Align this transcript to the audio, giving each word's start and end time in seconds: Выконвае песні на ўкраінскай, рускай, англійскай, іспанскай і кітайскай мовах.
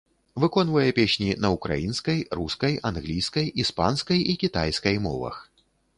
Выконвае 0.43 0.85
песні 0.99 1.27
на 1.43 1.51
ўкраінскай, 1.55 2.19
рускай, 2.39 2.73
англійскай, 2.93 3.53
іспанскай 3.65 4.19
і 4.35 4.37
кітайскай 4.45 4.95
мовах. 5.05 5.37